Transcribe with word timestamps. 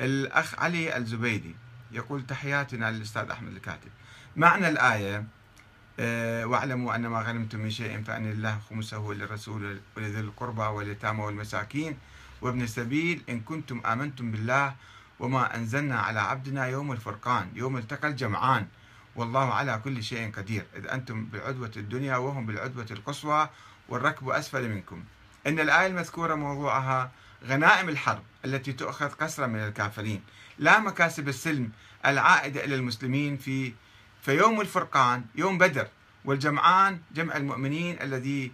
الأخ 0.00 0.58
علي 0.58 0.96
الزبيدي 0.96 1.56
يقول 1.92 2.26
تحياتنا 2.26 2.90
للأستاذ 2.90 3.30
أحمد 3.30 3.52
الكاتب. 3.52 3.88
معنى 4.36 4.68
الآية 4.68 5.24
آه، 6.00 6.44
واعلموا 6.44 6.94
أن 6.94 7.06
ما 7.06 7.20
غنمتم 7.22 7.58
من 7.58 7.70
شيء 7.70 8.02
فأن 8.02 8.30
الله 8.30 8.58
خمسه 8.70 9.12
للرسول 9.12 9.80
ولذي 9.96 10.20
القربى 10.20 10.62
واليتامى 10.62 11.22
والمساكين 11.22 11.98
وابن 12.42 12.62
السبيل. 12.62 13.22
إن 13.28 13.40
كنتم 13.40 13.80
آمنتم 13.86 14.30
بالله 14.30 14.74
وما 15.20 15.56
أنزلنا 15.56 16.00
على 16.00 16.20
عبدنا 16.20 16.66
يوم 16.66 16.92
الفرقان 16.92 17.48
يوم 17.54 17.76
التقى 17.76 18.08
الجمعان. 18.08 18.66
والله 19.16 19.54
على 19.54 19.80
كل 19.84 20.02
شيء 20.02 20.32
قدير. 20.32 20.66
إذ 20.76 20.86
أنتم 20.86 21.24
بالعدوة 21.24 21.72
الدنيا 21.76 22.16
وهم 22.16 22.46
بالعدوة 22.46 22.86
القصوى 22.90 23.48
والركب 23.88 24.28
أسفل 24.28 24.68
منكم. 24.68 25.04
إن 25.46 25.60
الآية 25.60 25.86
المذكورة 25.86 26.34
موضوعها 26.34 27.10
غنائم 27.46 27.88
الحرب 27.88 28.22
التي 28.44 28.72
تؤخذ 28.72 29.08
قسرا 29.08 29.46
من 29.46 29.60
الكافرين. 29.60 30.22
لا 30.58 30.78
مكاسب 30.78 31.28
السلم 31.28 31.70
العائدة 32.06 32.64
إلى 32.64 32.74
المسلمين 32.74 33.36
في 33.36 33.72
فيوم 34.22 34.60
الفرقان 34.60 35.24
يوم 35.34 35.58
بدر 35.58 35.88
والجمعان 36.24 37.00
جمع 37.14 37.36
المؤمنين 37.36 38.02
الذي 38.02 38.52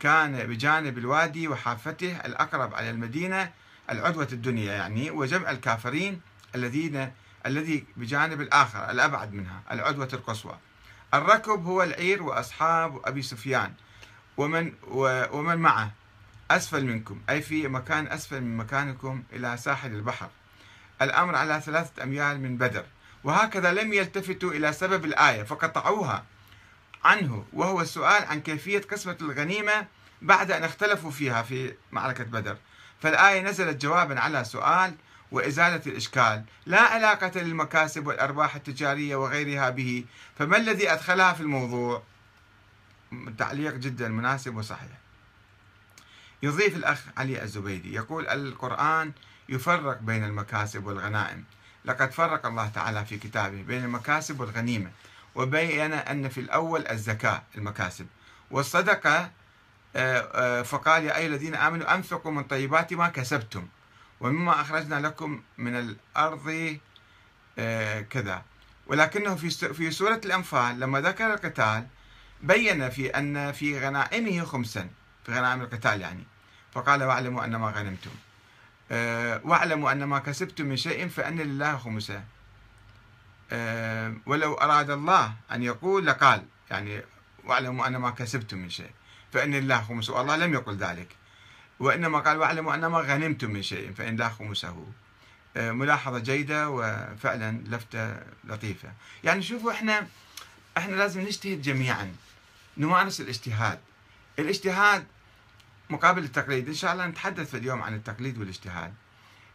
كان 0.00 0.46
بجانب 0.46 0.98
الوادي 0.98 1.48
وحافته 1.48 2.16
الأقرب 2.24 2.74
على 2.74 2.90
المدينة 2.90 3.52
العدوة 3.90 4.28
الدنيا 4.32 4.72
يعني 4.72 5.10
وجمع 5.10 5.50
الكافرين 5.50 6.20
الذين 6.54 7.12
الذي 7.46 7.86
بجانب 7.96 8.40
الآخر 8.40 8.90
الأبعد 8.90 9.32
منها 9.32 9.62
العدوة 9.70 10.08
القصوى. 10.12 10.58
الركب 11.14 11.64
هو 11.64 11.82
العير 11.82 12.22
وأصحاب 12.22 13.00
أبي 13.04 13.22
سفيان 13.22 13.72
ومن 14.36 14.72
ومن 15.32 15.56
معه. 15.56 15.90
أسفل 16.50 16.84
منكم 16.84 17.20
أي 17.30 17.42
في 17.42 17.68
مكان 17.68 18.06
أسفل 18.06 18.40
من 18.40 18.56
مكانكم 18.56 19.22
إلى 19.32 19.56
ساحل 19.56 19.92
البحر. 19.92 20.28
الأمر 21.02 21.36
على 21.36 21.60
ثلاثة 21.60 22.02
أميال 22.02 22.40
من 22.40 22.56
بدر. 22.56 22.84
وهكذا 23.24 23.72
لم 23.72 23.92
يلتفتوا 23.92 24.50
إلى 24.50 24.72
سبب 24.72 25.04
الآية 25.04 25.42
فقطعوها 25.42 26.24
عنه. 27.04 27.44
وهو 27.52 27.80
السؤال 27.80 28.24
عن 28.24 28.40
كيفية 28.40 28.80
قسمة 28.80 29.16
الغنيمة 29.20 29.86
بعد 30.22 30.50
أن 30.50 30.64
اختلفوا 30.64 31.10
فيها 31.10 31.42
في 31.42 31.74
معركة 31.92 32.24
بدر. 32.24 32.56
فالآية 33.00 33.42
نزلت 33.42 33.82
جوابا 33.82 34.20
على 34.20 34.44
سؤال 34.44 34.94
وإزالة 35.30 35.82
الإشكال. 35.86 36.44
لا 36.66 36.80
علاقة 36.80 37.40
للمكاسب 37.40 38.06
والأرباح 38.06 38.54
التجارية 38.54 39.16
وغيرها 39.16 39.70
به 39.70 40.04
فما 40.38 40.56
الذي 40.56 40.92
أدخلها 40.92 41.32
في 41.32 41.40
الموضوع؟ 41.40 42.02
تعليق 43.38 43.74
جدا 43.74 44.08
مناسب 44.08 44.56
وصحيح. 44.56 45.03
يضيف 46.44 46.76
الأخ 46.76 47.00
علي 47.16 47.42
الزبيدي. 47.42 47.94
يقول 47.94 48.28
القرآن 48.28 49.12
يفرق 49.48 49.98
بين 49.98 50.24
المكاسب 50.24 50.86
والغنائم. 50.86 51.44
لقد 51.84 52.12
فرق 52.12 52.46
الله 52.46 52.68
تعالى 52.68 53.04
في 53.04 53.18
كتابه 53.18 53.62
بين 53.62 53.84
المكاسب 53.84 54.40
والغنيمة 54.40 54.90
وبين 55.34 55.92
أن 55.92 56.28
في 56.28 56.40
الأول 56.40 56.86
الزكاة 56.86 57.42
المكاسب. 57.56 58.06
والصدقة 58.50 59.30
آه، 59.96 60.18
آه، 60.34 60.62
فقال 60.62 61.04
يا 61.04 61.16
أيها 61.16 61.26
الذين 61.26 61.54
آمنوا 61.54 61.94
أنفقوا 61.94 62.32
من 62.32 62.42
طيبات 62.42 62.92
ما 62.92 63.08
كسبتم 63.08 63.68
ومما 64.20 64.60
أخرجنا 64.60 65.06
لكم 65.06 65.42
من 65.58 65.76
الأرض 65.76 66.78
آه، 67.58 68.00
كذا. 68.00 68.42
ولكنه 68.86 69.34
في 69.34 69.50
في 69.74 69.90
سورة 69.90 70.20
الأنفال 70.24 70.80
لما 70.80 71.00
ذكر 71.00 71.34
القتال 71.34 71.86
بين 72.42 72.90
في 72.90 73.08
أن 73.08 73.52
في 73.52 73.78
غنائمه 73.78 74.44
خمسا. 74.44 74.88
في 75.24 75.32
غنائم 75.32 75.62
القتال 75.62 76.00
يعني. 76.00 76.33
فقال 76.74 77.02
واعلموا 77.02 77.44
أن 77.44 77.56
ما 77.56 77.70
غنمتم. 77.70 78.10
آه، 78.90 79.40
واعلموا 79.44 79.92
أن 79.92 80.04
ما 80.04 80.18
كسبتم 80.18 80.66
من 80.66 80.76
شيء 80.76 81.08
فأن 81.08 81.38
لله 81.40 81.76
خمسة. 81.76 82.24
آه، 83.52 84.14
ولو 84.26 84.54
أراد 84.54 84.90
الله 84.90 85.34
أن 85.52 85.62
يقول 85.62 86.06
لقال 86.06 86.42
يعني 86.70 87.02
واعلموا 87.44 87.86
أن 87.86 87.96
ما 87.96 88.10
كسبتم 88.10 88.58
من 88.58 88.70
شيء 88.70 88.90
فإن 89.32 89.54
لله 89.54 89.82
خمسة 89.82 90.12
والله 90.12 90.36
لم 90.36 90.54
يقل 90.54 90.76
ذلك. 90.76 91.08
وإنما 91.80 92.18
قال 92.18 92.36
واعلموا 92.36 92.74
أن 92.74 92.86
ما 92.86 92.98
غنمتم 92.98 93.50
من 93.50 93.62
شيء 93.62 93.92
فإن 93.92 94.14
الله 94.14 94.28
خمسه. 94.28 94.86
آه، 95.56 95.72
ملاحظة 95.72 96.18
جيدة 96.18 96.70
وفعلا 96.70 97.62
لفتة 97.66 98.16
لطيفة. 98.44 98.92
يعني 99.24 99.42
شوفوا 99.42 99.72
إحنا 99.72 100.06
إحنا 100.76 100.96
لازم 100.96 101.20
نجتهد 101.20 101.62
جميعا. 101.62 102.14
نمارس 102.76 103.20
الاجتهاد. 103.20 103.80
الاجتهاد 104.38 105.06
مقابل 105.94 106.24
التقليد. 106.24 106.68
إن 106.68 106.74
شاء 106.74 106.92
الله 106.92 107.06
نتحدث 107.06 107.54
اليوم 107.54 107.82
عن 107.82 107.94
التقليد 107.94 108.38
والاجتهاد. 108.38 108.94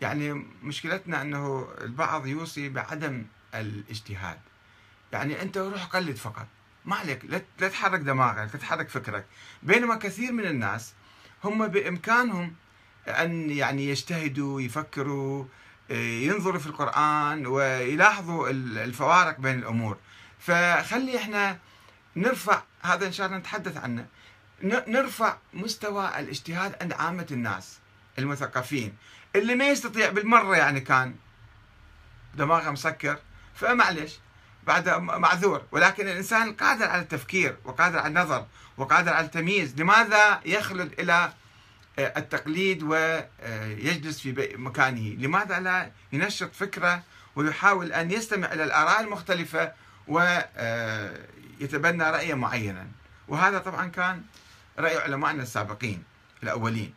يعني 0.00 0.32
مشكلتنا 0.62 1.22
أنه 1.22 1.68
البعض 1.80 2.26
يوصي 2.26 2.68
بعدم 2.68 3.24
الاجتهاد. 3.54 4.38
يعني 5.12 5.42
أنت 5.42 5.58
روح 5.58 5.84
قلد 5.84 6.16
فقط. 6.16 6.46
ما 6.84 6.96
عليك. 6.96 7.24
لا 7.58 7.68
تحرك 7.68 8.00
دماغك 8.00 8.54
لا 8.54 8.60
تحرك 8.60 8.88
فكرك. 8.88 9.26
بينما 9.62 9.96
كثير 9.96 10.32
من 10.32 10.46
الناس 10.46 10.92
هم 11.44 11.68
بإمكانهم 11.68 12.54
أن 13.08 13.50
يعني 13.50 13.88
يجتهدوا 13.88 14.60
يفكروا 14.60 15.44
ينظروا 15.90 16.58
في 16.58 16.66
القرآن 16.66 17.46
ويلاحظوا 17.46 18.50
الفوارق 18.50 19.40
بين 19.40 19.58
الأمور. 19.58 19.96
فخلي 20.38 21.18
إحنا 21.18 21.58
نرفع 22.16 22.62
هذا 22.82 23.06
إن 23.06 23.12
شاء 23.12 23.26
الله 23.26 23.38
نتحدث 23.38 23.76
عنه. 23.76 24.06
نرفع 24.62 25.36
مستوى 25.54 26.18
الاجتهاد 26.18 26.76
عند 26.80 26.92
عامة 26.92 27.26
الناس 27.30 27.78
المثقفين. 28.18 28.96
اللي 29.36 29.54
ما 29.54 29.68
يستطيع 29.68 30.10
بالمرة 30.10 30.56
يعني 30.56 30.80
كان 30.80 31.14
دماغه 32.34 32.70
مسكر 32.70 33.18
فمعلش 33.54 34.18
بعد 34.66 34.88
معذور. 34.98 35.62
ولكن 35.72 36.08
الإنسان 36.08 36.52
قادر 36.52 36.84
على 36.84 37.02
التفكير 37.02 37.56
وقادر 37.64 37.98
على 37.98 38.08
النظر 38.08 38.46
وقادر 38.76 39.12
على 39.12 39.26
التمييز. 39.26 39.80
لماذا 39.80 40.40
يخلد 40.44 41.00
إلى 41.00 41.32
آه، 41.98 42.12
التقليد 42.16 42.82
ويجلس 42.82 44.20
في 44.20 44.54
مكانه؟ 44.56 45.14
لماذا 45.18 45.60
لا 45.60 45.90
ينشط 46.12 46.54
فكرة 46.54 47.02
ويحاول 47.36 47.92
أن 47.92 48.10
يستمع 48.10 48.52
إلى 48.52 48.64
الآراء 48.64 49.00
المختلفة 49.00 49.72
ويتبنى 50.08 50.44
آه، 52.04 52.10
رأيا 52.10 52.34
معينا؟ 52.34 52.86
وهذا 53.28 53.58
طبعا 53.58 53.88
كان 53.88 54.22
رأي 54.78 54.96
علمائنا 54.96 55.42
السابقين 55.42 56.02
الأولين. 56.42 56.94